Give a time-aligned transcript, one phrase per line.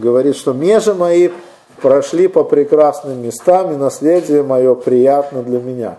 [0.00, 1.30] говорит, что межи мои
[1.80, 5.98] прошли по прекрасным местам, и наследие мое приятно для меня.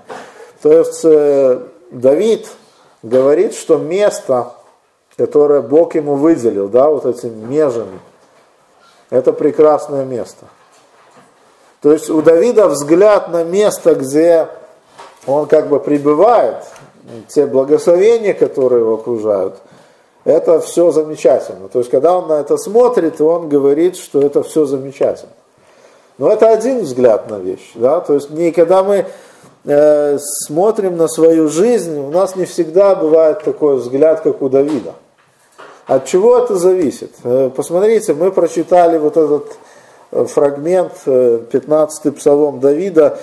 [0.61, 1.59] То есть э,
[1.91, 2.47] Давид
[3.03, 4.53] говорит, что место,
[5.17, 7.99] которое Бог ему выделил, да, вот этими межами,
[9.09, 10.45] это прекрасное место.
[11.81, 14.47] То есть у Давида взгляд на место, где
[15.25, 16.63] он как бы пребывает,
[17.27, 19.57] те благословения, которые его окружают,
[20.23, 21.67] это все замечательно.
[21.67, 25.31] То есть, когда он на это смотрит, он говорит, что это все замечательно.
[26.17, 27.71] Но это один взгляд на вещь.
[27.75, 27.99] Да?
[28.01, 29.05] То есть, не когда мы
[29.65, 34.93] э, смотрим на свою жизнь, у нас не всегда бывает такой взгляд, как у Давида.
[35.87, 37.11] От чего это зависит?
[37.23, 39.57] Э, посмотрите, мы прочитали вот этот
[40.11, 43.17] э, фрагмент, 15-й э, псалом Давида,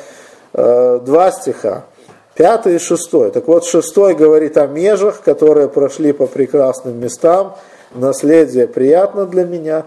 [0.52, 1.84] два стиха.
[2.38, 3.32] Пятый и шестой.
[3.32, 7.56] Так вот, шестой говорит о межах, которые прошли по прекрасным местам.
[7.92, 9.86] Наследие приятно для меня.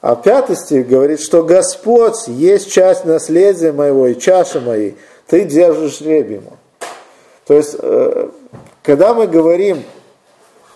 [0.00, 4.96] А пятый стих говорит, что Господь есть часть наследия моего и чаши моей.
[5.28, 6.40] Ты держишь жребий
[7.46, 8.30] То есть, э,
[8.82, 9.84] когда мы говорим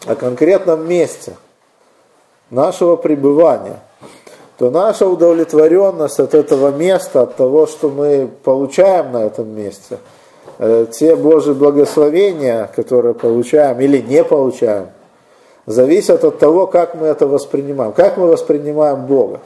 [0.06, 1.34] о конкретном месте
[2.50, 3.80] нашего пребывания,
[4.58, 9.98] то наша удовлетворенность от этого места, от того, что мы получаем на этом месте–
[10.92, 14.88] те Божьи благословения, которые получаем или не получаем,
[15.66, 19.40] зависят от того, как мы это воспринимаем, как мы воспринимаем Бога.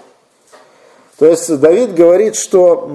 [1.19, 2.91] То есть Давид говорит, что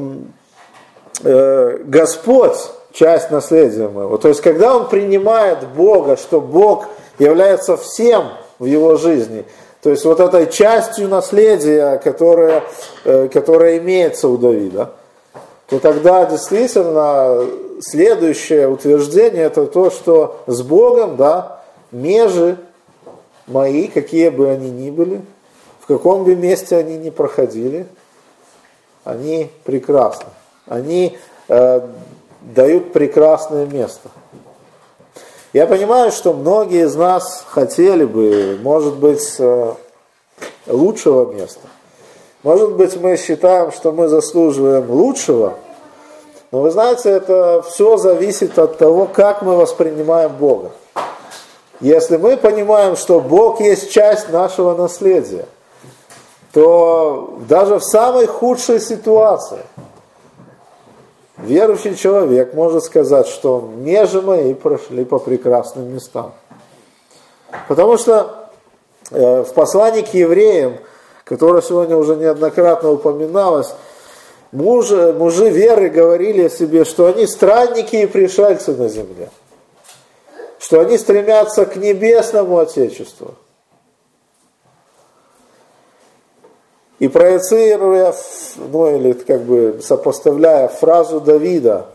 [1.24, 2.58] э, Господь
[2.94, 4.18] часть наследия моего.
[4.18, 8.26] То есть, когда он принимает Бога, что Бог является всем
[8.60, 9.46] в его жизни,
[9.82, 12.64] то есть вот этой частью наследия, которая,
[13.04, 14.92] э, которая имеется у Давида,
[15.68, 17.46] то тогда действительно
[17.82, 22.58] следующее утверждение это то, что с Богом, да, межи
[23.48, 25.22] мои, какие бы они ни были,
[25.80, 27.88] в каком бы месте они ни проходили,
[29.04, 30.28] они прекрасны.
[30.68, 31.18] Они
[31.50, 31.82] э,
[32.42, 34.10] дают прекрасное место.
[35.54, 39.74] Я понимаю, что многие из нас хотели бы, может быть, э,
[40.68, 41.68] лучшего места.
[42.44, 45.56] Может быть, мы считаем, что мы заслуживаем лучшего,
[46.52, 50.72] но вы знаете, это все зависит от того, как мы воспринимаем Бога.
[51.80, 55.46] Если мы понимаем, что Бог есть часть нашего наследия,
[56.54, 59.62] то даже в самой худшей ситуации
[61.38, 66.34] верующий человек может сказать, что межи мои прошли по прекрасным местам.
[67.68, 68.50] Потому что
[69.12, 70.78] э, в послании к евреям–
[71.32, 73.74] которое сегодня уже неоднократно упоминалось,
[74.52, 79.30] мужи, мужи веры говорили о себе, что они странники и пришельцы на земле,
[80.60, 83.36] что они стремятся к небесному Отечеству.
[87.00, 88.14] И проецируя,
[88.58, 91.88] ну или как бы сопоставляя фразу Давида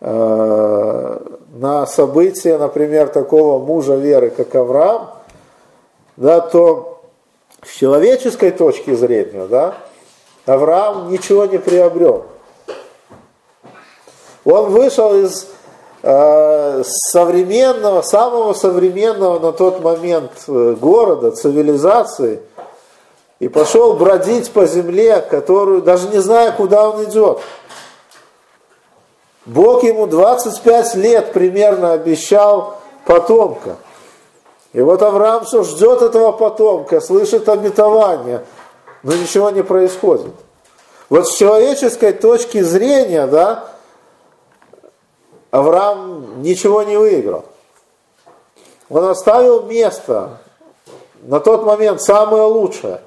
[0.00, 1.18] э,
[1.52, 5.10] на события, например, такого мужа веры, как Авраам,
[6.16, 7.02] да, то
[7.62, 9.76] с человеческой точки зрения, да,
[10.46, 12.26] Авраам ничего не приобрел.
[14.44, 15.46] Он вышел из
[16.02, 22.40] э, современного, самого современного на тот момент э, города, цивилизации,
[23.38, 27.40] и пошел бродить по земле, которую, даже не зная, куда он идет.
[29.46, 33.76] Бог ему 25 лет примерно обещал потомка–
[34.72, 38.44] и вот Авраам все ждет этого потомка, слышит обетование,
[39.02, 40.32] но ничего не происходит.
[41.08, 43.68] Вот с человеческой точки зрения, да,
[45.50, 47.44] Авраам ничего не выиграл.
[48.88, 50.38] Он оставил место,
[51.22, 53.00] на тот момент самое лучшее.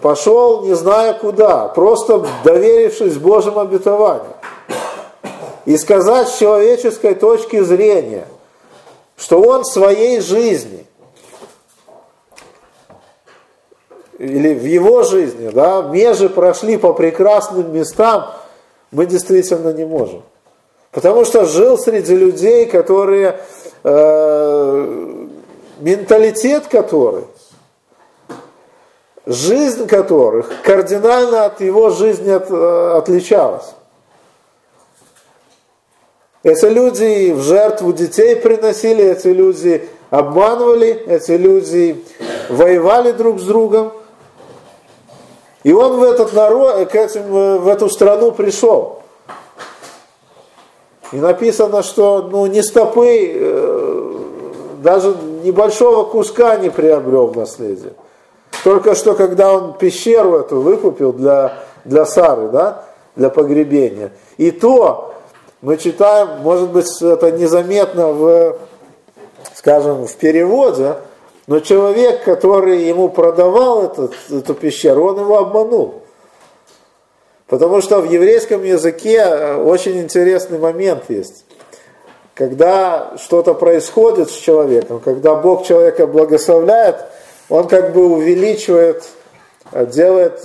[0.00, 4.32] Пошел, не зная куда, просто доверившись Божьим обетованию.
[5.66, 8.26] И сказать с человеческой точки зрения–
[9.16, 10.86] что он своей жизни
[14.18, 18.32] или в его жизни, да, межи прошли по прекрасным местам,
[18.90, 20.22] мы действительно не можем.
[20.92, 23.40] Потому что жил среди людей, которые,
[23.82, 25.26] э,
[25.80, 27.24] менталитет которых,
[29.26, 33.74] жизнь которых кардинально от его жизни от, э, отличалась.
[36.44, 42.04] Эти люди в жертву детей приносили, эти люди обманывали, эти люди
[42.50, 43.92] воевали друг с другом.
[45.64, 47.22] И он в этот народ, к этим,
[47.58, 49.00] в эту страну пришел.
[51.10, 54.14] И написано, что ну, ни стопы, э,
[54.82, 57.94] даже небольшого куска не приобрел в наследие.
[58.62, 62.84] Только что, когда он пещеру эту выкупил для, для Сары, да,
[63.16, 64.12] для погребения.
[64.36, 65.14] И то
[65.62, 68.56] мы читаем, может быть, это незаметно в,
[69.54, 70.96] скажем, в переводе,
[71.46, 76.02] но человек, который ему продавал этот, эту пещеру, он его обманул.
[77.46, 81.44] Потому что в еврейском языке очень интересный момент есть.
[82.34, 86.96] Когда что-то происходит с человеком, когда Бог человека благословляет,
[87.48, 89.04] он как бы увеличивает,
[89.72, 90.44] делает,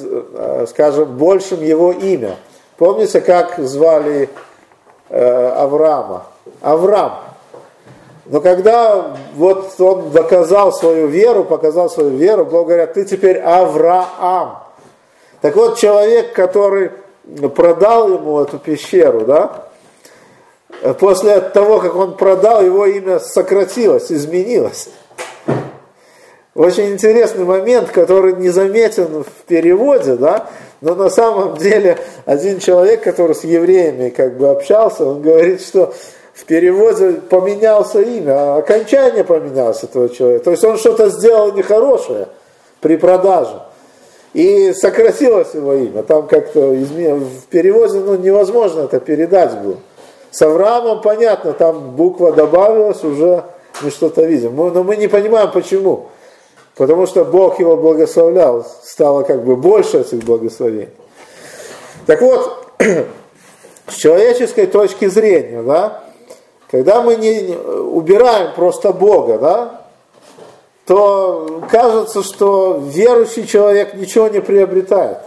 [0.68, 2.36] скажем, большим его имя.
[2.78, 4.30] Помните, как звали
[5.10, 6.28] э, Авраама?
[6.62, 7.29] Авраам.
[8.30, 14.60] Но когда вот он доказал свою веру, показал свою веру, Бог говорит, ты теперь Авраам.
[15.42, 16.92] Так вот, человек, который
[17.56, 19.66] продал ему эту пещеру, да,
[21.00, 24.90] после того, как он продал, его имя сократилось, изменилось.
[26.54, 30.50] Очень интересный момент, который не заметен в переводе, да,
[30.82, 35.94] но на самом деле один человек, который с евреями как бы общался, он говорит, что
[36.40, 40.46] в переводе поменялся имя, а окончание поменялось этого человека.
[40.46, 42.28] То есть он что-то сделал нехорошее
[42.80, 43.62] при продаже.
[44.34, 46.02] И сократилось его имя.
[46.04, 47.24] Там как-то изменилось.
[47.24, 49.78] В переводе ну, невозможно это передать было.
[50.32, 53.44] С Авраамом понятно, там буква добавилась, уже
[53.82, 54.56] мы что-то видим.
[54.56, 56.08] Но мы не понимаем почему.
[56.76, 60.90] Потому что Бог его благословлял, стало как бы больше этих благословений.
[62.06, 62.68] Так вот,
[63.88, 66.04] с человеческой точки зрения, да,
[66.70, 69.82] когда мы не убираем просто Бога, да,
[70.86, 75.20] то кажется, что верующий человек ничего не приобретает.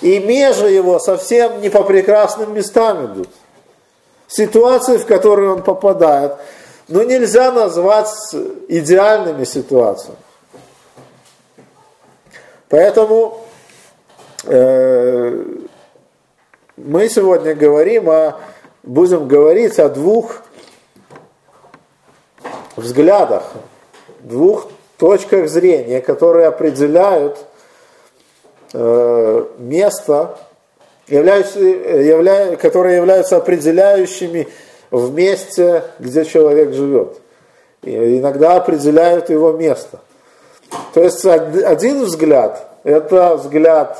[0.00, 3.28] И межи его совсем не по прекрасным местам идут.
[4.26, 6.36] Ситуации, в которые он попадает,
[6.88, 8.10] ну нельзя назвать
[8.68, 10.18] идеальными ситуациями.
[12.68, 13.46] Поэтому
[14.44, 15.44] э,
[16.76, 18.40] мы сегодня говорим о,
[18.84, 20.42] будем говорить о двух
[22.76, 23.52] взглядах
[24.20, 27.38] двух точках зрения, которые определяют
[28.72, 30.38] э, место,
[31.06, 34.48] являются, явля, которые являются определяющими
[34.90, 37.18] в месте, где человек живет.
[37.82, 40.00] И иногда определяют его место.
[40.94, 43.98] То есть один взгляд– это взгляд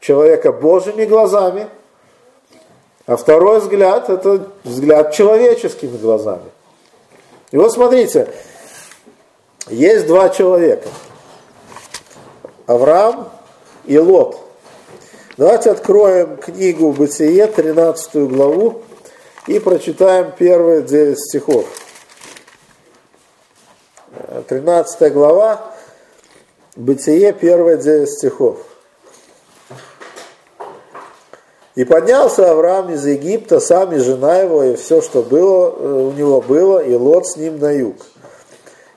[0.00, 1.66] человека Божьими глазами,
[3.06, 6.50] а второй взгляд– это взгляд человеческими глазами.
[7.50, 8.28] И вот смотрите,
[9.68, 10.88] есть два человека.
[12.66, 13.28] Авраам
[13.84, 14.38] и Лот.
[15.36, 18.82] Давайте откроем книгу Бытие, 13 главу,
[19.46, 21.66] и прочитаем первые 9 стихов.
[24.48, 25.72] 13 глава,
[26.76, 28.58] Бытие, первые 9 стихов.
[31.74, 36.12] И поднялся Авраам из Египта, сам и жена его, и все, что было, э, у
[36.12, 37.96] него было, и Лот с ним на юг.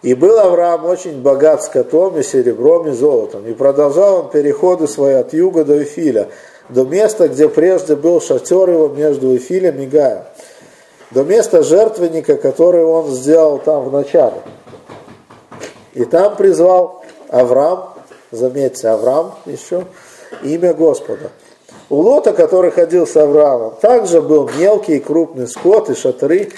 [0.03, 3.47] И был Авраам очень богат скотом и серебром и золотом.
[3.47, 6.29] И продолжал он переходы свои от юга до Эфиля,
[6.69, 10.23] до места, где прежде был шатер его между Эфилем и Гаем,
[11.09, 14.43] до места жертвенника, который он сделал там в начале.
[15.95, 17.95] И там призвал Авраам,
[18.29, 19.85] заметьте, Авраам еще,
[20.43, 21.31] имя Господа.
[21.89, 26.49] У Лота, который ходил с Авраамом, также был мелкий и крупный скот и шатры,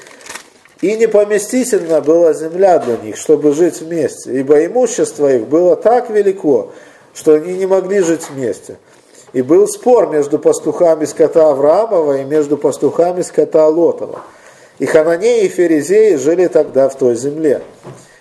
[0.81, 6.71] и непоместительна была земля для них, чтобы жить вместе, ибо имущество их было так велико,
[7.13, 8.77] что они не могли жить вместе.
[9.33, 14.21] И был спор между пастухами скота Авраамова и между пастухами скота Лотова.
[14.79, 17.62] И Хананеи и Ферезеи жили тогда в той земле.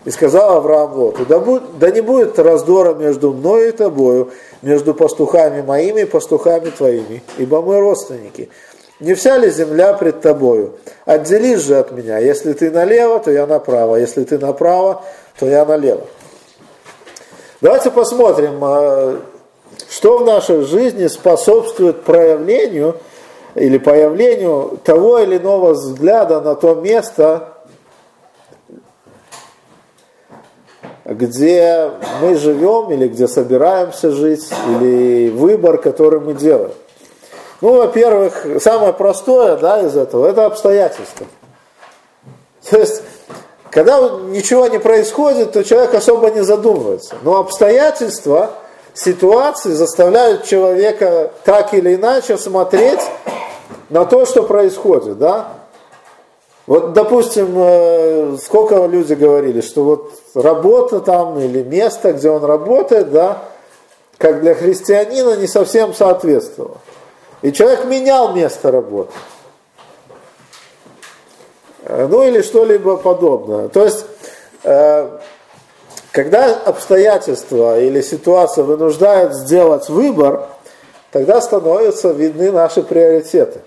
[0.04, 4.30] И сказал Авраам Лоту, да, будь, да не будет раздора между мною и тобою,
[4.62, 8.48] между пастухами моими и пастухами твоими, ибо мы родственники.
[9.00, 10.74] Не вся ли земля пред тобою?
[11.04, 12.18] Отделись же от меня.
[12.18, 13.96] Если ты налево, то я направо.
[13.96, 15.02] Если ты направо,
[15.38, 16.02] то я налево.
[17.60, 19.20] Давайте посмотрим, а,
[19.88, 22.96] что в нашей жизни способствует проявлению
[23.54, 27.54] или появлению того или иного взгляда на то место,
[31.08, 36.72] где мы живем или где собираемся жить, или выбор, который мы делаем.
[37.60, 41.26] Ну, во-первых, самое простое да, из этого– это обстоятельства.
[42.68, 43.02] То есть,
[43.70, 43.98] когда
[44.28, 47.16] ничего не происходит, то человек особо не задумывается.
[47.22, 48.50] Но обстоятельства,
[48.94, 53.00] ситуации заставляют человека так или иначе смотреть
[53.88, 55.18] на то, что происходит.
[55.18, 55.54] Да?
[56.68, 63.10] Вот, допустим, э, сколько люди говорили, что вот работа там или место, где он работает,
[63.10, 63.44] да,
[64.18, 66.76] как для христианина не совсем соответствовало.
[67.40, 69.14] И человек менял место работы.
[71.84, 73.68] Э, ну или что-либо подобное.
[73.68, 74.04] То есть,
[74.64, 75.18] э,
[76.12, 80.48] когда обстоятельства или ситуация вынуждают сделать выбор,
[81.12, 83.60] тогда становятся видны наши приоритеты.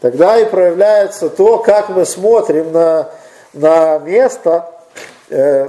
[0.00, 3.10] Тогда и проявляется то, как мы смотрим на,
[3.52, 4.70] на место,
[5.28, 5.68] э,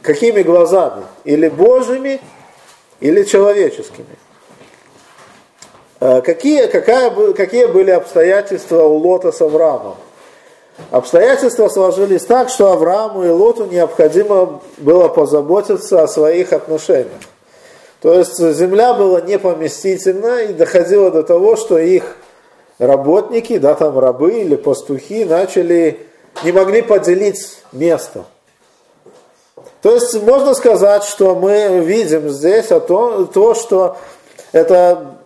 [0.00, 2.20] какими глазами, или Божьими,
[3.00, 4.16] или человеческими.
[6.00, 9.96] Э, какие, какая, какие были обстоятельства у Лота с Авраамом?
[10.90, 17.20] Обстоятельства сложились так, что Аврааму и Лоту необходимо было позаботиться о своих отношениях.
[18.00, 22.16] То есть земля была непоместительна и доходило до того, что их
[22.80, 26.00] работники, да, там рабы или пастухи начали,
[26.42, 28.24] не могли поделить место.
[29.82, 33.98] То есть можно сказать, что мы видим здесь о том, то, что
[34.52, 35.16] это,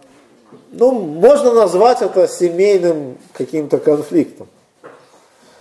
[0.73, 4.49] ну, можно назвать это семейным каким-то конфликтом.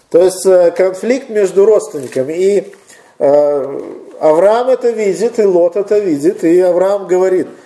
[0.09, 2.33] То есть э, конфликт между родственниками.
[2.33, 2.73] И
[3.19, 3.79] э,
[4.19, 7.47] Авраам это видит, и Лот это видит, и Авраам говорит–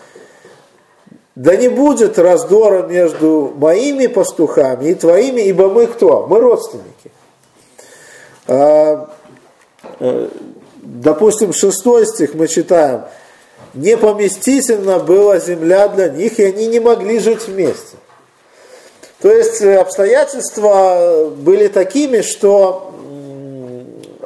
[1.38, 6.25] да не будет раздора между моими пастухами и твоими, ибо мы кто?
[6.25, 7.12] Мы родственники.
[8.48, 9.08] А,
[10.00, 10.29] э,
[10.82, 13.03] допустим, шестой стих мы читаем.
[13.75, 17.98] Непоместительно была земля для них, и они не могли жить вместе.
[19.22, 22.96] То есть э, обстоятельства были такими, что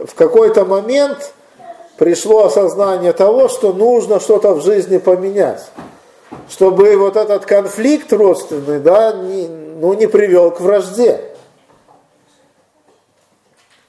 [0.08, 1.34] в какой-то момент
[1.98, 5.64] пришло осознание того, что нужно что-то в жизни поменять
[6.50, 11.22] чтобы вот этот конфликт родственный, да, не, ну, не привел к вражде.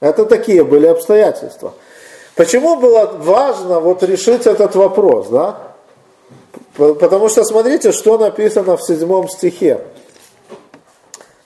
[0.00, 1.74] Это такие были обстоятельства.
[2.34, 5.58] Почему было важно вот решить этот вопрос, да?
[6.76, 9.80] Потому что смотрите, что написано в седьмом стихе.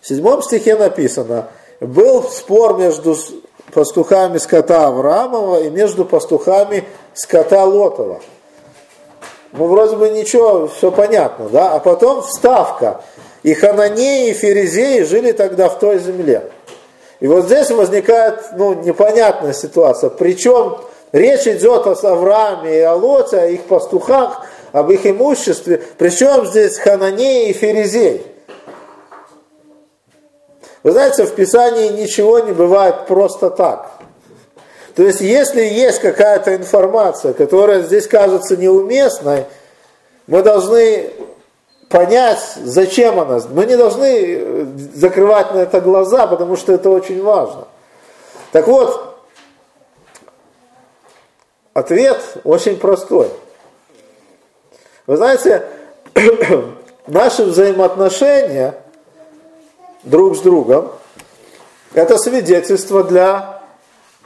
[0.00, 1.48] В седьмом стихе написано,
[1.80, 3.16] был спор между
[3.72, 8.20] пастухами скота Авраамова и между пастухами скота Лотова
[9.56, 13.02] ну вроде бы ничего, все понятно, да, а потом вставка.
[13.42, 16.50] И Хананеи, и Ферезеи жили тогда в той земле.
[17.20, 20.10] И вот здесь возникает ну, непонятная ситуация.
[20.10, 20.78] Причем
[21.12, 25.82] речь идет о Аврааме и о Лоте, о их пастухах, об их имуществе.
[25.96, 28.26] Причем здесь Хананеи и Ферезей.
[30.82, 33.95] Вы знаете, в Писании ничего не бывает просто так.
[34.96, 39.44] То есть, если есть какая-то информация, которая здесь кажется неуместной,
[40.26, 41.10] мы должны
[41.90, 43.40] понять, зачем она.
[43.50, 47.68] Мы не должны э, закрывать на это глаза, потому что это очень важно.
[48.52, 49.18] Так вот,
[51.74, 53.28] ответ очень простой.
[55.06, 55.62] Вы знаете,
[57.06, 58.74] наши взаимоотношения
[60.04, 60.90] друг с другом–
[61.92, 63.55] это свидетельство для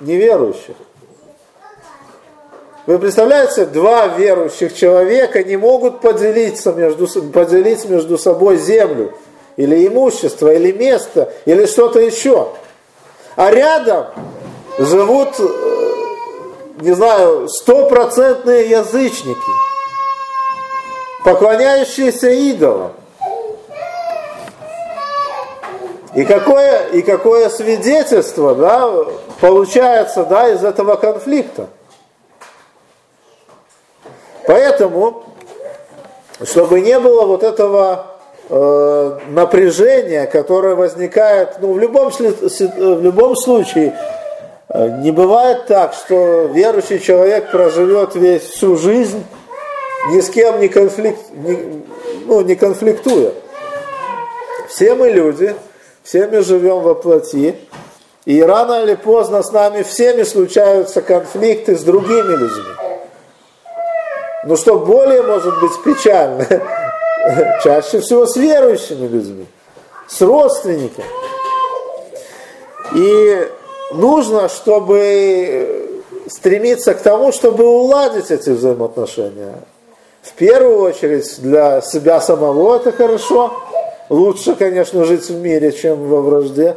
[0.00, 0.76] неверующих.
[2.86, 9.14] Вы представляете, два верующих человека не могут поделиться между, поделить между собой землю,
[9.56, 12.48] или имущество, или место, или что-то еще.
[13.36, 14.06] А рядом
[14.78, 15.44] живут, э,
[16.80, 19.52] не знаю, стопроцентные язычники,
[21.24, 22.92] поклоняющиеся идолам.
[26.14, 28.90] И какое, и какое свидетельство да,
[29.40, 31.68] получается да, из этого конфликта.
[34.46, 35.22] Поэтому,
[36.42, 38.06] чтобы не было вот этого
[38.48, 43.96] э, напряжения, которое возникает, ну, в любом, в любом случае,
[44.68, 49.24] э, не бывает так, что верующий человек проживет весь всю жизнь
[50.08, 51.84] ни с кем не, конфликт, не,
[52.26, 53.32] ну, не конфликтуя.
[54.68, 55.54] Все мы люди,
[56.10, 57.54] все мы живем во плоти,
[58.24, 62.74] и рано или поздно с нами всеми случаются конфликты с другими людьми.
[64.44, 66.48] Но что более может быть печально,
[67.62, 69.46] чаще всего с верующими людьми,
[70.08, 71.06] с родственниками.
[72.96, 73.48] И
[73.92, 79.60] нужно, чтобы стремиться к тому, чтобы уладить эти взаимоотношения.
[80.22, 83.52] В первую очередь для себя самого это хорошо,
[84.10, 86.76] Лучше, конечно, жить в мире, чем во вражде.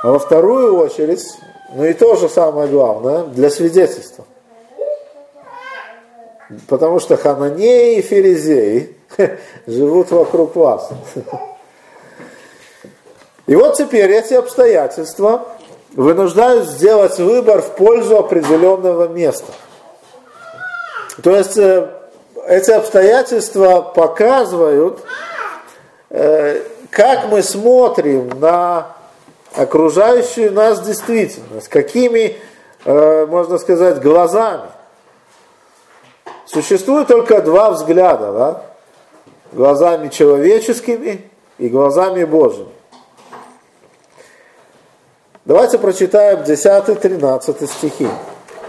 [0.00, 1.26] А во вторую очередь,
[1.74, 4.24] ну и то же самое главное, для свидетельства.
[6.68, 8.96] Потому что хананеи и ферезеи
[9.66, 10.88] живут вокруг вас.
[13.48, 15.48] И вот теперь эти обстоятельства
[15.94, 19.50] вынуждают сделать выбор в пользу определенного места.
[21.24, 21.88] То есть э,
[22.46, 25.00] эти обстоятельства показывают,
[26.10, 28.96] как мы смотрим на
[29.54, 32.36] окружающую нас действительность, какими,
[32.84, 34.70] э, можно сказать, глазами.
[36.46, 38.62] Существует только два взгляда, да?
[39.52, 42.68] глазами человеческими и глазами Божьими.
[45.44, 48.08] Давайте прочитаем 10-13 стихи.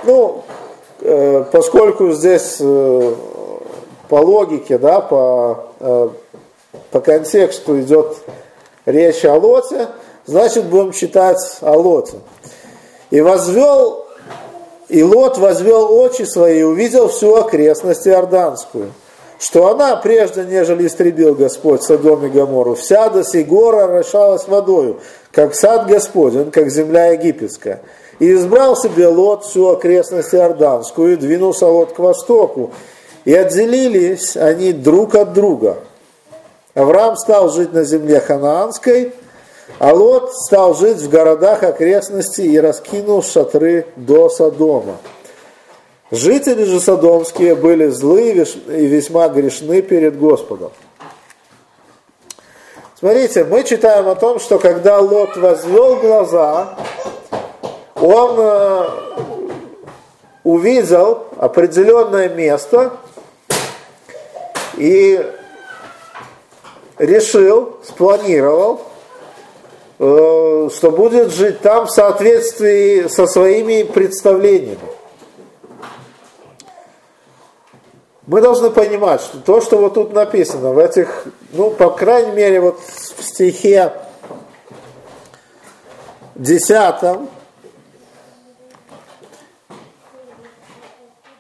[0.04, 0.44] Ну,
[1.02, 3.16] э, поскольку здесь э,
[4.08, 6.10] по логике, да, по, э,
[6.92, 8.18] по контексту идет
[8.86, 9.88] речь о Лоте,
[10.26, 12.18] значит будем читать о Лоте.
[13.12, 14.06] И возвел,
[14.88, 18.92] и Лот возвел очи свои и увидел всю окрестность Иорданскую,
[19.40, 25.00] что она, прежде нежели истребил Господь Содом и Гомору, вся до сей гора орошалась водою,
[25.32, 27.82] как сад Господень, как земля египетская.
[28.20, 32.72] И избрал себе Лот всю окрестность Иорданскую, и двинулся Лот к востоку,
[33.24, 35.78] и отделились они друг от друга.
[36.80, 39.14] Авраам стал жить на земле ханаанской,
[39.80, 44.96] а Лот стал жить в городах окрестностей и раскинул шатры до Содома.
[46.10, 50.72] Жители же содомские были злы и весьма грешны перед Господом.
[52.98, 56.76] Смотрите, мы читаем о том, что когда Лот возвел глаза,
[57.96, 58.90] он э,
[60.46, 62.94] увидел определенное место
[64.78, 65.39] и
[67.00, 68.82] решил, спланировал,
[69.98, 74.78] э, что будет жить там в соответствии со своими представлениями.
[78.30, 82.62] мы должны понимать, что то, что вот тут написано, в этих, ну, по крайней мере,
[82.62, 83.92] вот в стихе
[86.36, 87.28] десятом,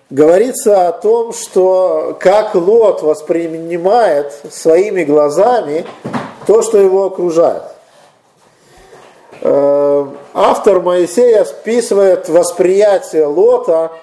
[0.09, 5.85] говорится о том, что как Лот воспринимает своими глазами
[6.47, 7.63] то, что его окружает.
[9.41, 13.91] Э, автор Моисея списывает восприятие Лота–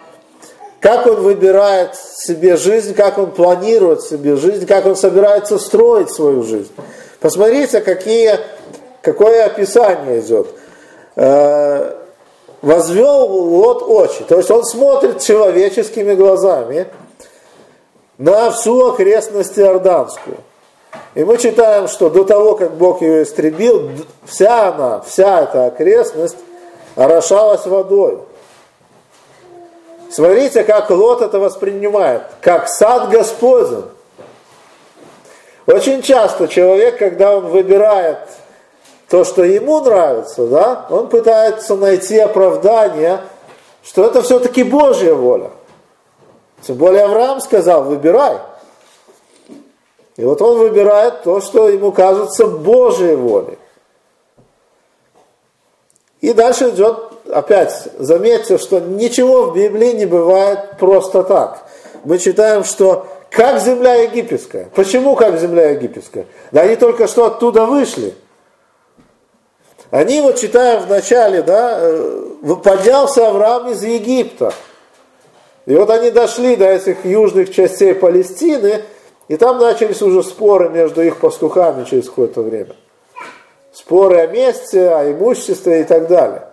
[0.86, 6.44] как он выбирает себе жизнь, как он планирует себе жизнь, как он собирается строить свою
[6.44, 6.70] жизнь.
[7.18, 8.38] Посмотрите, какие,
[9.02, 10.46] какое описание идет.
[12.66, 14.24] Возвел Лот очи.
[14.24, 16.88] То есть он смотрит человеческими глазами
[18.18, 20.38] на всю окрестность Иорданскую.
[21.14, 23.92] И мы читаем, что до того, как Бог ее истребил,
[24.24, 26.38] вся она, вся эта окрестность
[26.96, 28.18] орошалась водой.
[30.10, 33.84] Смотрите, как Лот это воспринимает, как сад Господень.
[35.68, 38.18] Очень часто человек, когда он выбирает
[39.08, 43.20] то, что ему нравится, да, он пытается найти оправдание,
[43.84, 45.50] что это все-таки Божья воля.
[46.62, 48.38] Тем более Авраам сказал, выбирай.
[50.16, 53.58] И вот он выбирает то, что ему кажется Божьей волей.
[56.20, 61.66] И дальше идет опять заметьте, что ничего в Библии не бывает просто так.
[62.04, 64.68] Мы читаем, что как земля египетская.
[64.74, 66.26] Почему как земля египетская?
[66.52, 68.14] Да они только что оттуда вышли.
[69.90, 72.26] Они вот читаем в начале, да, э,
[72.62, 74.52] поднялся Авраам из Египта.
[75.66, 78.82] И вот они дошли до этих южных частей Палестины,
[79.28, 82.74] и там начались уже споры между их пастухами через какое-то время.
[83.72, 86.48] Споры о месте, о имуществе и так далее.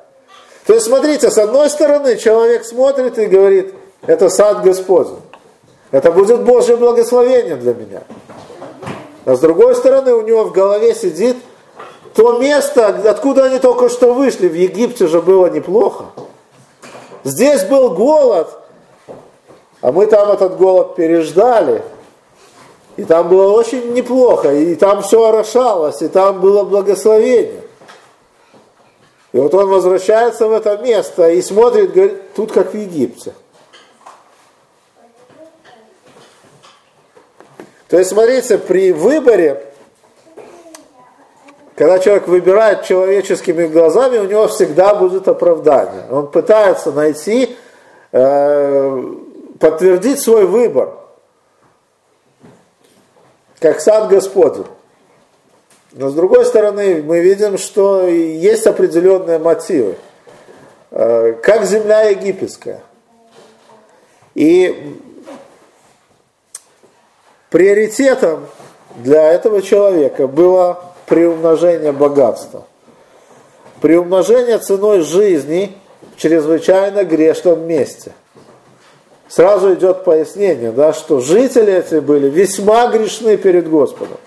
[0.65, 3.73] То есть, смотрите, с одной стороны, человек смотрит и говорит,
[4.05, 5.21] это сад Господень.
[5.91, 8.03] Это будет Божье благословение для меня.
[9.25, 11.37] А с другой стороны, у него в голове сидит
[12.13, 14.47] то место, откуда они только что вышли.
[14.47, 16.06] В Египте же было неплохо.
[17.23, 18.49] Здесь был голод,
[19.82, 21.84] а мы там этот голод переждали.
[22.95, 27.63] И там было очень неплохо, и там все орошалось, и там было благословение.
[29.32, 33.34] И вот он возвращается в это место и смотрит, говорит, тут как в Египте.
[37.88, 39.72] То есть, смотрите, при выборе,
[41.75, 46.03] когда человек выбирает человеческими глазами, у него всегда будет оправдание.
[46.12, 47.55] Он пытается найти,
[48.12, 49.03] э,
[49.59, 50.93] подтвердить свой выбор,
[53.59, 54.67] как сад Господень.
[55.93, 59.95] Но с другой стороны, мы видим, что есть определенные мотивы.
[60.91, 62.81] Э, как земля египетская.
[64.36, 64.99] И
[67.49, 68.45] приоритетом
[68.97, 72.63] для этого человека было приумножение богатства.
[73.82, 75.78] приумножение ценой жизни
[76.15, 78.13] в чрезвычайно грешном месте.
[79.28, 84.17] Сразу идет пояснение, да, что жители эти были весьма грешны перед Господом.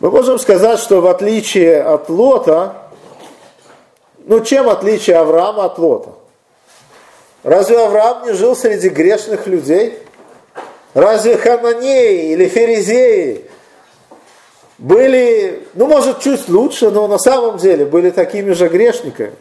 [0.00, 2.76] Мы можем сказать, что в отличие от Лота,
[4.24, 6.12] ну чем отличие Авраама от Лота?
[7.42, 9.98] Разве Авраам не жил среди грешных людей?
[10.96, 13.44] Разве хананеи или ферезеи
[14.78, 19.32] были, ну может чуть лучше, но на самом деле были такими же грешниками?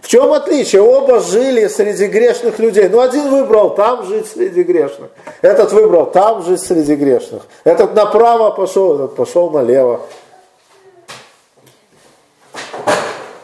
[0.00, 0.82] В чем отличие?
[0.82, 2.88] Оба жили среди грешных людей.
[2.88, 5.10] Ну, один выбрал там жить среди грешных.
[5.42, 7.42] Этот выбрал там жить среди грешных.
[7.64, 10.02] Этот направо пошел, этот пошел налево.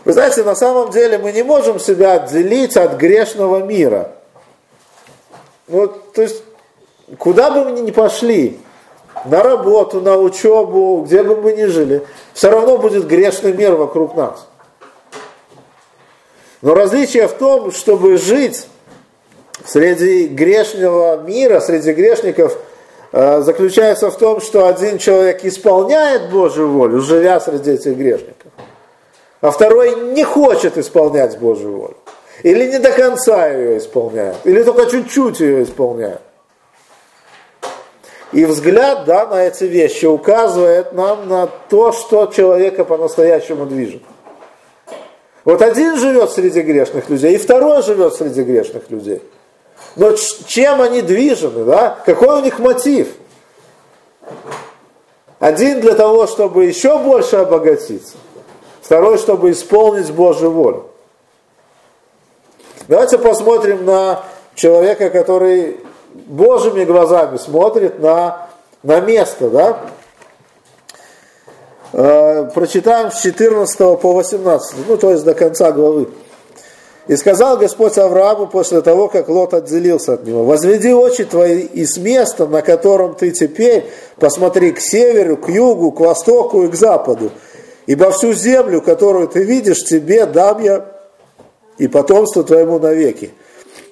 [0.05, 4.13] Вы знаете, на самом деле мы не можем себя отделить от грешного мира.
[5.67, 6.43] Ну, то есть,
[7.19, 8.59] куда бы мы ни пошли,
[9.25, 14.17] на работу, на учебу, где бы мы ни жили, все равно будет грешный мир вокруг
[14.17, 14.47] нас.
[16.61, 18.67] Но различие в том, чтобы жить
[19.67, 22.57] среди грешного мира, среди грешников,
[23.13, 28.53] э, заключается в том, что один человек исполняет Божью волю, живя среди этих грешников,
[29.41, 31.97] а второй не хочет исполнять Божью волю.
[32.43, 36.21] Или не до конца ее исполняет, или только чуть-чуть ее исполняет.
[38.33, 44.03] И взгляд да, на эти вещи указывает нам на то, что человека по-настоящему движет.
[45.45, 49.23] Вот один живет среди грешных людей, и второй живет среди грешных людей.
[49.95, 51.99] Но чем они движены, да?
[52.05, 53.09] Какой у них мотив?
[55.39, 58.17] Один для того, чтобы еще больше обогатиться,
[58.81, 60.91] второй, чтобы исполнить Божью волю.
[62.87, 65.81] Давайте посмотрим на человека, который
[66.13, 68.49] Божьими глазами смотрит на,
[68.83, 69.81] на место, да?
[71.95, 76.09] Э, прочитаем с 14 по 18, ну то есть до конца главы.
[77.07, 81.87] И сказал Господь Аврааму после того, как Лот отделился от него, «Возведи очи твои и
[81.87, 83.87] с места, на котором ты теперь,
[84.19, 87.31] посмотри к северу, к югу, к востоку и к западу,
[87.87, 90.94] ибо всю землю, которую ты видишь, тебе дам я
[91.79, 93.31] и потомство твоему навеки.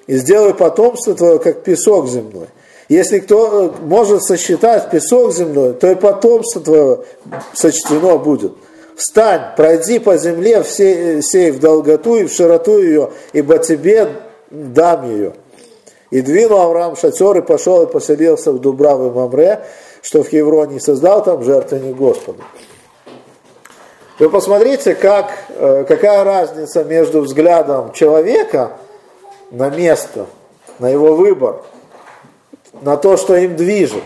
[0.07, 2.49] И сделай потомство твое, как песок земной.
[2.89, 6.99] Если кто э, может сосчитать песок земной, то и потомство твое
[7.55, 8.53] сочтено будет.
[8.97, 14.09] Встань, пройди по земле, все, сей в долготу и в широту ее, ибо тебе
[14.51, 15.35] дам ее.
[16.11, 19.65] И двинул Авраам шатер и пошел и поселился в Дубраве Мамре,
[20.03, 22.43] что в Хевроне, и создал там жертвенник Господу.
[24.23, 28.71] Вы посмотрите, как, э, какая разница между взглядом человека
[29.51, 30.27] на место,
[30.79, 31.63] на его выбор,
[32.83, 34.05] на то, что им движет.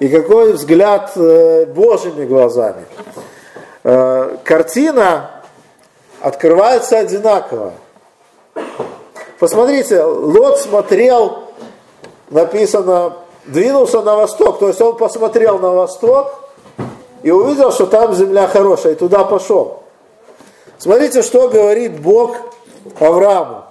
[0.00, 2.84] И какой взгляд э, Божьими глазами.
[3.84, 5.44] Э, картина
[6.20, 7.74] открывается одинаково.
[9.38, 11.44] Посмотрите, Лот смотрел,
[12.28, 16.39] написано, двинулся на восток, то есть он посмотрел на восток
[17.22, 19.82] и увидел, что там земля хорошая, и туда пошел.
[20.78, 22.36] Смотрите, что говорит Бог
[22.98, 23.64] Аврааму.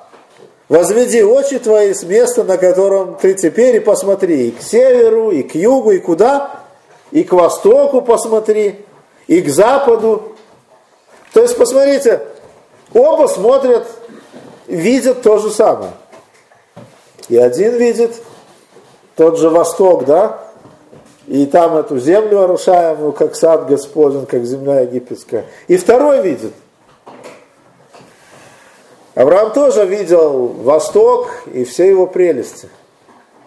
[0.68, 5.42] Возведи очи твои с места, на котором ты теперь, и посмотри, и к северу, и
[5.42, 6.60] к югу, и куда,
[7.10, 8.86] и к востоку посмотри,
[9.26, 10.36] и к западу.
[11.34, 12.22] То есть, посмотрите,
[12.94, 13.88] оба смотрят,
[14.68, 15.92] видят то же самое.
[17.30, 18.16] И один видит
[19.16, 20.49] тот же восток, да,
[21.30, 25.46] и там эту землю орушаемую, как сад Господень, как земля египетская.
[25.68, 26.54] И второй видит–
[29.20, 32.70] Авраам тоже видел Восток и все его прелести.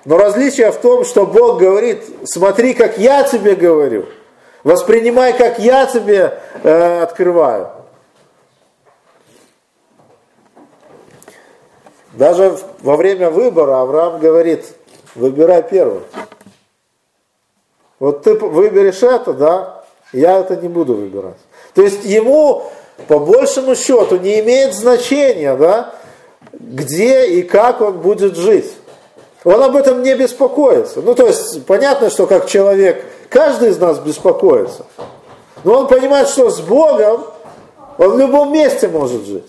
[0.05, 4.05] Но различие в том, что Бог говорит, смотри, как я тебе говорю,
[4.65, 7.71] воспринимай, как я тебе э, открываю.
[12.13, 14.67] Даже во время выбора Авраам говорит,
[15.15, 16.03] выбирай первым.
[18.03, 21.37] Вот ты выберешь это, да, я это не буду выбирать.
[21.73, 22.65] То есть ему
[23.07, 25.95] по большему счету не имеет значения, да,
[26.53, 28.73] где и как он будет жить.
[29.45, 31.01] Он об этом не беспокоится.
[31.01, 34.85] Ну, то есть, понятно, что как человек, каждый из нас беспокоится.
[35.63, 37.23] Но он понимает, что с Богом
[37.99, 39.47] он в любом месте может жить.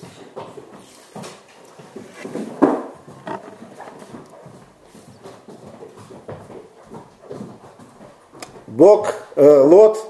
[8.74, 10.04] Бог, э, Лот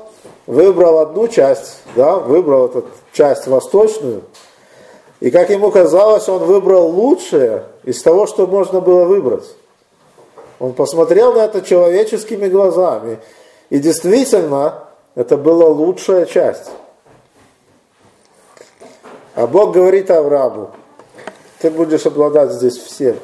[0.47, 4.23] выбрал одну часть, да, выбрал эту часть восточную,
[5.19, 9.45] и как ему казалось, он выбрал лучшее из того, что можно было выбрать.
[10.59, 13.19] Он посмотрел на это человеческими глазами
[13.69, 16.69] И действительно, это была лучшая часть.
[19.35, 20.71] А Бог говорит Аврааму,
[21.59, 23.17] ты будешь обладать здесь всем.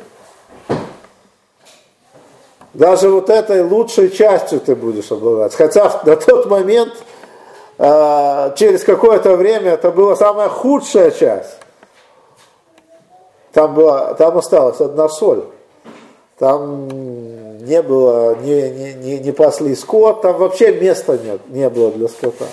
[2.79, 5.53] Даже вот этой лучшей частью ты будешь обладать.
[5.53, 6.93] Хотя на тот момент,
[7.77, 11.57] а, через какое-то время, это была самая худшая часть.
[13.51, 15.43] Там, была, там осталась одна соль.
[16.37, 16.87] Там
[17.65, 22.07] не было, не, не, не, не пасли скот, там вообще места нет, не было для
[22.07, 22.45] скота.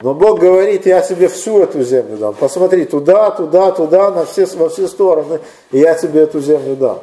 [0.00, 2.34] Но Бог говорит, я тебе всю эту землю дам.
[2.34, 5.40] Посмотри, туда, туда, туда, на все, во все стороны,
[5.72, 7.00] и я тебе эту землю дам.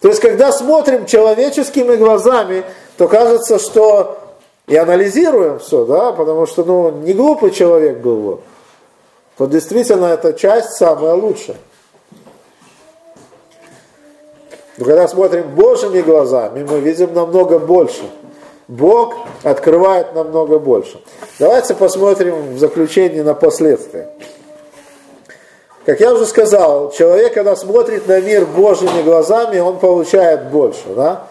[0.00, 2.64] То есть, когда смотрим человеческими глазами,
[2.96, 4.18] то кажется, что
[4.66, 8.42] и анализируем все, да, потому что, ну, не глупый человек был вот,
[9.36, 11.56] то действительно эта часть самая лучшая.
[14.78, 18.04] Но когда смотрим Божьими глазами, мы видим намного больше.
[18.68, 21.02] Бог открывает намного больше.
[21.38, 24.10] Давайте посмотрим в заключение на последствия.
[25.90, 30.84] Как я уже сказал, человек, когда смотрит на мир Божьими глазами, он получает больше.
[30.94, 31.24] Да?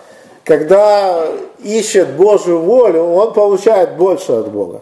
[0.44, 1.28] Когда
[1.60, 4.82] ищет Божью волю, он получает больше от Бога.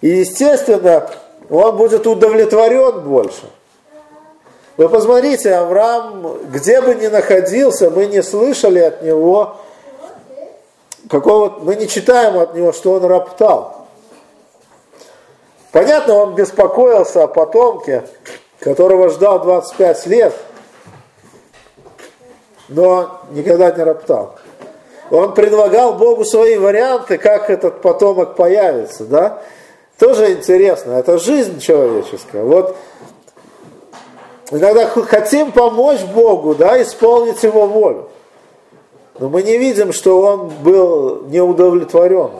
[0.00, 1.10] И, естественно,
[1.50, 3.42] он будет удовлетворен больше.
[4.78, 9.56] Вы посмотрите, Авраам, где бы ни находился, мы не слышали от него
[11.10, 13.88] какого мы не читаем от него, что он роптал.
[15.70, 18.04] Понятно, он беспокоился о потомке,
[18.60, 20.34] которого ждал 25 лет,
[22.68, 24.36] но никогда не роптал.
[25.10, 29.42] Он предлагал Богу свои варианты, как этот потомок появится, да?
[29.98, 32.44] Тоже интересно, это жизнь человеческая.
[32.44, 32.76] Вот
[34.50, 38.08] иногда хотим помочь Богу, да, исполнить Его волю.
[39.18, 42.30] Но мы не видим, что он был неудовлетворен.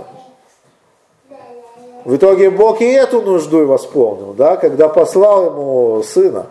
[2.04, 6.46] В итоге Бог и эту нужду восполнил, да, когда послал ему сына.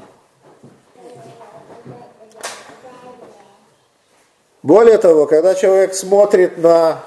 [4.62, 7.00] Более того, когда человек смотрит на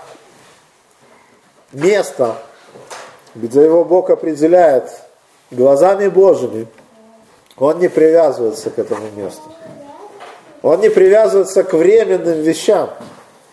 [1.73, 2.37] место,
[3.35, 4.91] где его Бог определяет
[5.51, 6.67] глазами Божьими,
[7.59, 9.45] он не привязывается к этому месту.
[10.63, 12.91] Он не привязывается к временным вещам.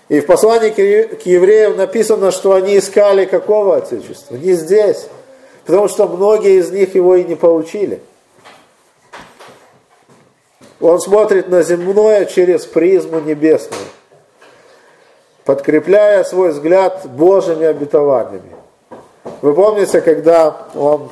[0.09, 4.35] И в послании к евреям написано, что они искали какого Отечества?
[4.35, 5.07] Не здесь.
[5.65, 8.01] Потому что многие из них его и не получили.
[10.81, 13.83] Он смотрит на земное через призму небесную,
[15.43, 18.55] подкрепляя свой взгляд Божьими обетованиями.
[19.41, 21.09] Вы помните, когда он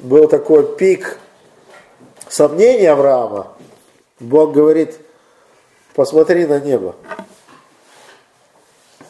[0.00, 1.18] был такой пик
[2.28, 3.48] сомнений Авраама,
[4.20, 4.98] Бог говорит,
[5.94, 6.94] посмотри на небо.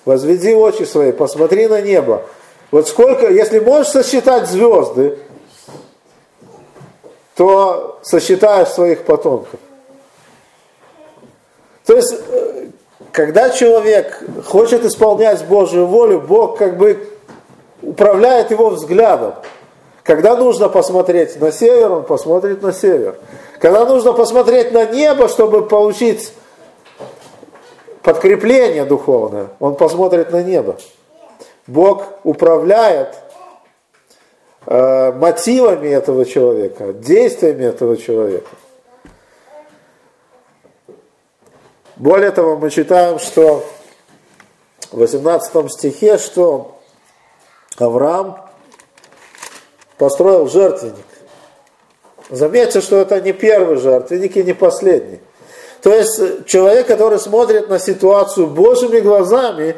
[0.07, 2.23] Возведи очи свои, посмотри на небо.
[2.71, 5.19] Вот сколько, если можешь сосчитать звезды,
[7.35, 9.59] то сосчитаешь своих потомков.
[11.85, 12.67] То есть, э,
[13.11, 17.09] когда человек хочет исполнять Божью волю, Бог как бы
[17.83, 19.35] управляет его взглядом.
[20.05, 23.17] Когда нужно посмотреть на север, он посмотрит на север.
[23.59, 26.33] Когда нужно посмотреть на небо, чтобы получить
[28.07, 30.79] подкрепление духовное, он посмотрит на небо.
[31.67, 33.17] Бог управляет
[34.65, 38.49] э, мотивами этого человека, действиями этого человека.
[41.97, 43.65] Более того, мы читаем, что
[44.93, 46.79] в 18 стихе, что
[47.77, 48.39] Авраам
[49.99, 50.95] построил жертвенник.
[52.31, 55.19] Заметьте, что это не первый жертвенник и не последний.
[55.83, 59.77] То есть человек, который смотрит на ситуацию Божьими глазами,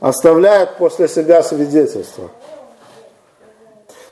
[0.00, 2.30] оставляет после себя свидетельство.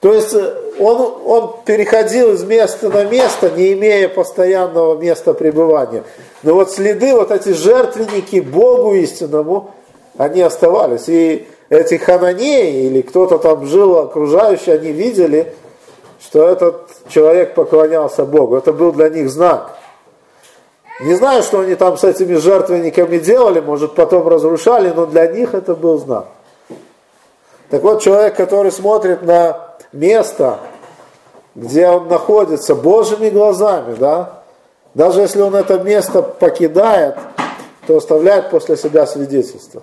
[0.00, 0.34] То есть
[0.80, 6.02] он, он переходил из места на место, не имея постоянного места пребывания.
[6.42, 9.70] Но вот следы, вот эти жертвенники Богу истинному,
[10.18, 11.08] они оставались.
[11.08, 15.54] И эти хананеи или кто-то там жил окружающий, они видели,
[16.20, 18.56] что этот человек поклонялся Богу.
[18.56, 19.76] Это был для них знак.
[21.00, 25.54] Не знаю, что они там с этими жертвенниками делали, может потом разрушали, но для них
[25.54, 26.26] это был знак.
[27.70, 30.58] Так вот, человек, который смотрит на место,
[31.54, 34.42] где он находится, Божьими глазами, да,
[34.94, 37.16] даже если он это место покидает,
[37.86, 39.82] то оставляет после себя свидетельство.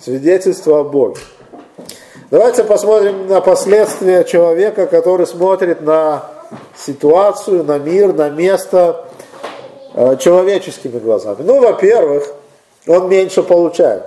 [0.00, 1.20] Свидетельство о Боге.
[2.30, 6.24] Давайте посмотрим на последствия человека, который смотрит на
[6.76, 9.05] ситуацию, на мир, на место
[10.18, 11.38] человеческими глазами.
[11.40, 12.32] Ну, во-первых,
[12.86, 14.04] он меньше получает.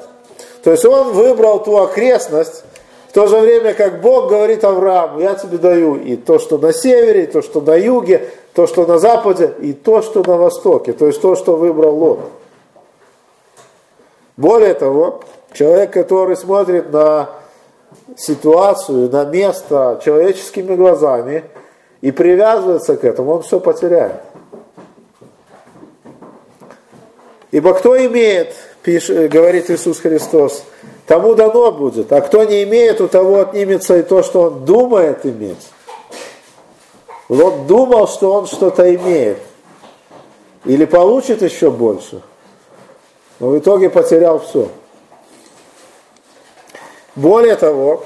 [0.63, 2.63] То есть он выбрал ту окрестность,
[3.09, 6.71] в то же время как Бог говорит Аврааму, я тебе даю и то, что на
[6.71, 10.93] севере, и то, что на юге, то, что на западе, и то, что на востоке,
[10.93, 12.19] то есть то, что выбрал Лот.
[14.37, 15.21] Более того,
[15.53, 17.31] человек, который смотрит на
[18.15, 21.45] ситуацию, на место человеческими глазами
[22.01, 24.21] и привязывается к этому, он все потеряет.
[27.51, 30.63] Ибо кто имеет, пишет, говорит Иисус Христос,
[31.07, 35.25] тому дано будет, а кто не имеет, у того отнимется и то, что он думает
[35.25, 35.67] иметь.
[37.27, 39.37] Лот думал, что он что-то имеет.
[40.65, 42.21] Или получит еще больше.
[43.39, 44.69] Но в итоге потерял все.
[47.15, 48.03] Более того,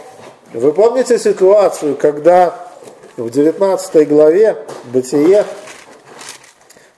[0.54, 2.68] вы помните ситуацию, когда
[3.18, 5.46] в 19 главе Бытие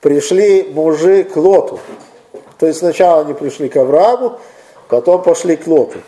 [0.02, 1.80] пришли мужи к Лоту.
[2.60, 4.40] То есть сначала они пришли к Аврааму,
[4.88, 6.00] потом пошли к Лоту.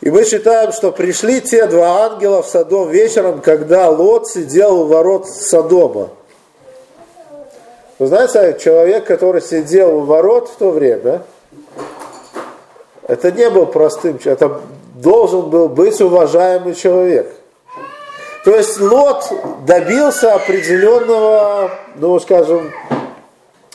[0.00, 4.86] И мы считаем, что пришли те два ангела в Содом вечером, когда Лот сидел у
[4.86, 6.08] ворот Содома.
[7.98, 11.22] Вы знаете, человек, который сидел у ворот в то время,
[13.06, 14.60] это не был простым человеком, это
[14.96, 17.32] должен был быть уважаемый человек.
[18.44, 19.32] То есть Лот
[19.64, 22.72] добился определенного, ну скажем,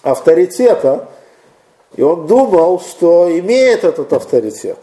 [0.01, 1.07] авторитета,
[1.95, 4.77] и он думал, что имеет этот авторитет.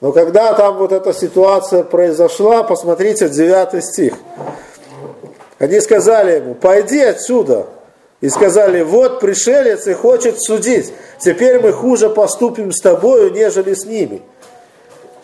[0.00, 4.14] Но когда там вот эта ситуация произошла, посмотрите, 9 стих.
[5.58, 7.66] Они сказали ему, пойди отсюда.
[8.20, 10.92] И сказали, вот пришелец и хочет судить.
[11.18, 14.22] Теперь мы хуже поступим с тобою, нежели с ними.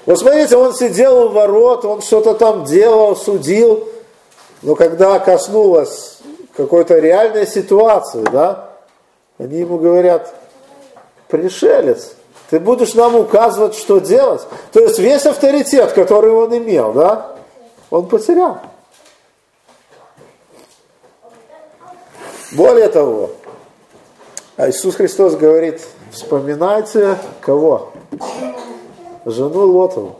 [0.06, 3.88] Вот смотрите, он сидел у ворот, он что-то там делал, судил.
[4.62, 6.18] Но когда коснулась
[6.56, 8.69] какой-то реальной ситуации, да,
[9.40, 10.34] они ему говорят,
[11.28, 12.12] пришелец,
[12.50, 14.42] ты будешь нам указывать, что делать.
[14.70, 17.36] То есть весь авторитет, который он имел, да,
[17.88, 18.58] он потерял.
[22.52, 23.30] Более того,
[24.58, 25.80] а Иисус Христос говорит,
[26.12, 27.92] вспоминайте кого?
[29.24, 30.16] Жену Лотову.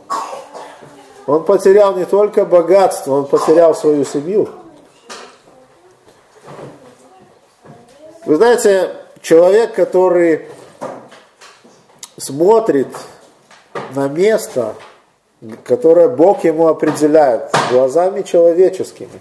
[1.27, 4.49] Он потерял не только богатство, он потерял свою семью.
[8.25, 10.47] Вы знаете, человек, который
[12.17, 12.87] смотрит
[13.95, 14.75] на место,
[15.63, 19.19] которое Бог ему определяет глазами человеческими,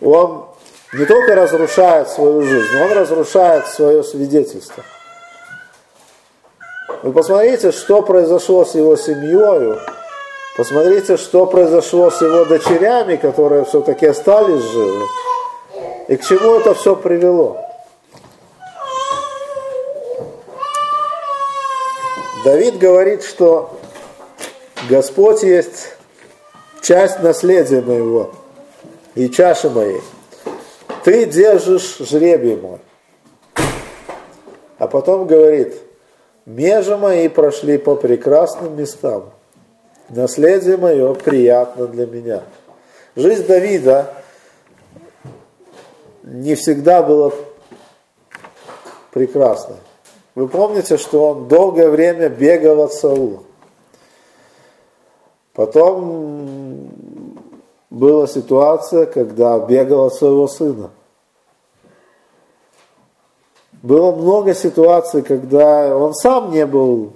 [0.00, 0.46] он
[0.94, 4.82] не только разрушает свою жизнь, он разрушает свое свидетельство.
[7.02, 9.78] Вы посмотрите, что произошло с его семьей,
[10.56, 15.04] посмотрите, что произошло с его дочерями, которые все-таки остались живы,
[16.08, 17.67] и к чему это все привело.
[22.48, 23.78] Давид говорит, что
[24.88, 25.92] Господь есть
[26.80, 28.30] часть наследия моего
[29.14, 30.00] и чаши моей.
[31.04, 32.78] Ты держишь жребий мой.
[34.78, 35.74] А потом говорит,
[36.46, 39.28] межи мои прошли по прекрасным местам.
[40.08, 42.44] Наследие мое приятно для меня.
[43.14, 44.14] Жизнь Давида
[46.22, 47.30] не всегда была
[49.10, 49.76] прекрасной.
[50.38, 53.42] Вы помните, что он долгое время бегал от Саула.
[55.52, 56.90] Потом
[57.90, 60.90] была ситуация, когда бегал от своего сына.
[63.82, 67.14] Было много ситуаций, когда он сам не был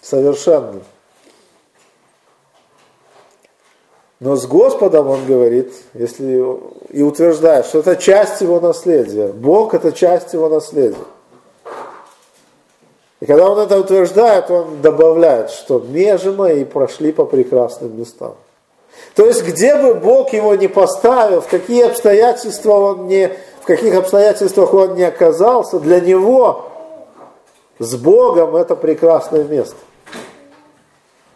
[0.00, 0.84] совершенным.
[4.20, 6.40] Но с Господом он говорит, если
[6.90, 9.32] и утверждает, что это часть его наследия.
[9.32, 10.94] Бог это часть его наследия.
[13.20, 18.34] И когда он это утверждает, он добавляет, что межи мои прошли по прекрасным местам.
[19.14, 23.28] То есть, где бы Бог его не поставил, в какие обстоятельства он не,
[23.60, 26.66] в каких обстоятельствах он не оказался, для него
[27.78, 29.76] с Богом это прекрасное место.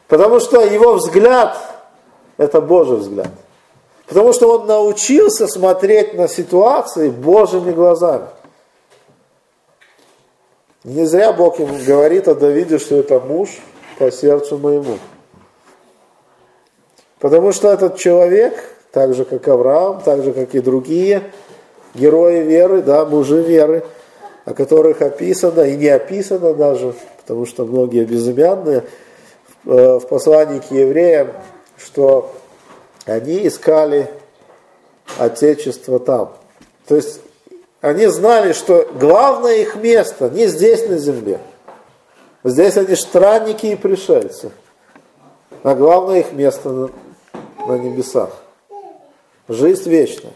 [0.08, 1.56] Потому что его взгляд–
[2.38, 3.30] это Божий взгляд.
[4.06, 8.26] Потому что он научился смотреть на ситуации Божьими глазами.
[10.84, 13.48] Не зря Бог ему говорит о Давиде, что это муж
[13.98, 14.98] по сердцу моему.
[17.18, 18.54] Потому что этот человек,
[18.92, 21.22] так же как Авраам, так же как и другие
[21.94, 23.82] герои веры, да, мужи веры,
[24.44, 28.84] о которых описано и не описано даже, потому что многие безымянные
[29.64, 31.28] э, в послании к евреям,
[31.78, 32.30] что
[33.06, 34.10] они искали
[35.18, 36.34] отечество там.
[36.86, 37.20] То есть
[37.84, 41.38] они знали, что главное их место не здесь на земле.
[42.42, 44.52] Здесь они странники и пришельцы.
[45.62, 46.90] А главное их место на,
[47.66, 48.30] на небесах.
[49.48, 50.32] Жизнь вечная.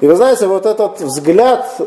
[0.00, 1.80] И вы знаете, вот этот взгляд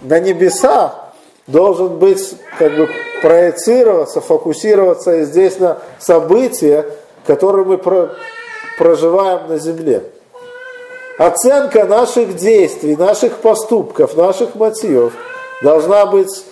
[0.00, 1.12] на небеса
[1.46, 2.88] должен быть, как бы
[3.20, 6.86] проецироваться, фокусироваться и здесь на события,
[7.26, 8.14] которые мы про,
[8.78, 10.13] проживаем на земле.
[11.18, 15.12] Оценка наших действий, наших поступков, наших мотивов
[15.62, 16.44] должна быть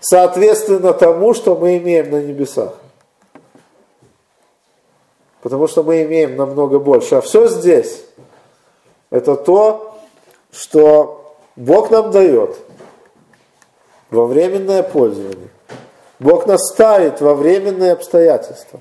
[0.00, 2.74] соответственно тому, что мы имеем на небесах.
[5.42, 7.16] Потому что мы имеем намного больше.
[7.16, 8.04] А все здесь–
[9.10, 9.96] это то,
[10.52, 12.56] что Бог нам дает
[14.10, 15.48] во временное пользование.
[16.20, 18.80] Бог нас ставит во временные обстоятельства.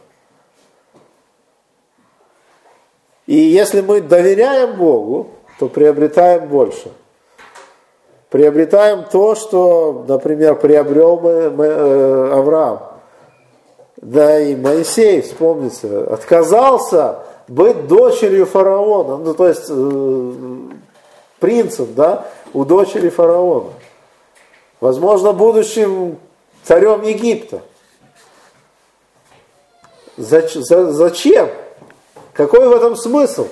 [3.28, 5.28] И если мы доверяем Богу,
[5.59, 6.91] то приобретаем больше.
[8.30, 12.80] Приобретаем то, что, например, приобрел мы, э, Авраам.
[13.97, 20.34] Да и Моисей, вспомните, отказался быть дочерью фараона, ну то есть э,
[21.39, 23.69] принцем, да, у дочери фараона.
[24.82, 26.17] Возможно, будущим
[26.63, 27.61] царем Египта.
[30.17, 31.49] Зачем?
[32.34, 33.47] Какой в этом смысл?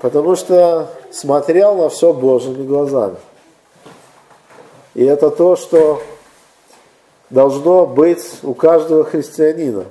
[0.00, 3.16] Потому что смотрел на все Божьими глазами.
[4.94, 6.00] И это то, что
[7.30, 9.86] должно быть у каждого христианина.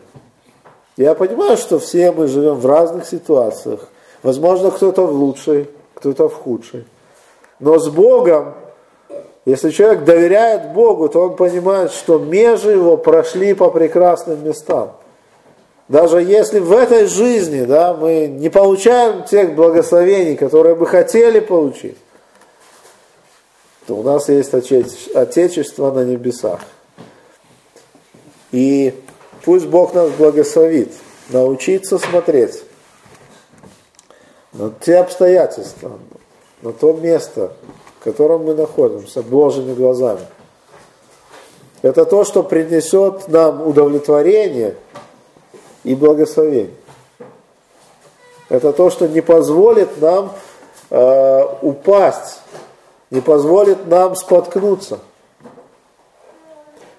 [0.95, 3.89] Я понимаю, что все мы живем в разных ситуациях.
[4.23, 6.85] Возможно, кто-то в лучшей, кто-то в худшей.
[7.59, 8.53] Но с Богом,
[9.45, 14.93] если человек доверяет Богу, то он понимает, что межи его прошли по прекрасным местам.
[15.87, 21.97] Даже если в этой жизни да, мы не получаем тех благословений, которые бы хотели получить,
[23.85, 26.59] то у нас есть Отечество на небесах.
[28.51, 28.93] И
[29.45, 30.91] пусть Бог нас благословит
[31.29, 32.63] научиться смотреть
[34.51, 35.99] на те обстоятельства,
[36.61, 37.53] на то место,
[37.99, 40.25] в котором мы находимся, Божьими глазами.
[41.81, 44.75] Это то, что принесет нам удовлетворение
[45.87, 46.73] и благословение.
[48.49, 50.33] Это то, что не позволит нам
[50.89, 52.41] э, упасть,
[53.09, 54.99] не позволит нам споткнуться.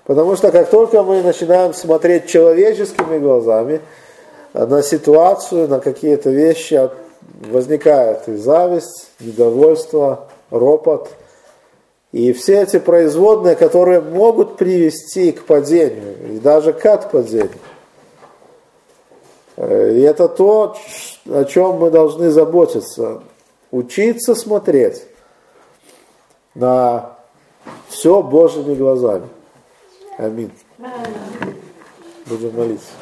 [0.04, 3.82] Потому что как только мы начинаем смотреть человеческими глазами
[4.54, 6.88] на ситуацию, на какие-то вещи,
[7.50, 11.10] возникает и зависть, недовольство, ропот.
[12.12, 17.50] И все эти производные, которые могут привести к падению, и даже к отпадению.
[19.58, 20.76] И это то,
[21.28, 23.22] о чем мы должны заботиться.
[23.72, 25.02] Учиться смотреть
[26.54, 27.16] на
[27.88, 29.28] все Божьими глазами.
[30.16, 30.52] Аминь.
[32.26, 32.92] Будем молиться.